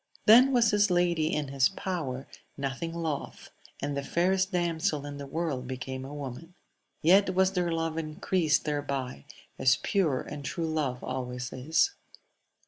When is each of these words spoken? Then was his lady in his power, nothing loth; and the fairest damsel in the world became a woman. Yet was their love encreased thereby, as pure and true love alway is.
Then 0.25 0.51
was 0.51 0.71
his 0.71 0.89
lady 0.89 1.31
in 1.31 1.49
his 1.49 1.69
power, 1.69 2.25
nothing 2.57 2.91
loth; 2.91 3.51
and 3.79 3.95
the 3.95 4.01
fairest 4.01 4.51
damsel 4.51 5.05
in 5.05 5.17
the 5.17 5.27
world 5.27 5.67
became 5.67 6.05
a 6.05 6.11
woman. 6.15 6.55
Yet 7.03 7.35
was 7.35 7.51
their 7.51 7.71
love 7.71 7.99
encreased 7.99 8.65
thereby, 8.65 9.25
as 9.59 9.75
pure 9.83 10.21
and 10.23 10.43
true 10.43 10.65
love 10.73 11.03
alway 11.03 11.35
is. 11.51 11.91